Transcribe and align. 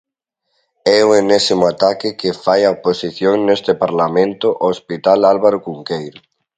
É 0.97 0.99
o 1.07 1.09
enésimo 1.21 1.63
ataque 1.73 2.09
que 2.19 2.31
fai 2.43 2.61
a 2.65 2.73
oposición 2.77 3.35
neste 3.47 3.71
Parlamento 3.83 4.47
ao 4.53 4.69
hospital 4.73 5.19
Álvaro 5.33 5.57
Cunqueiro. 5.65 6.19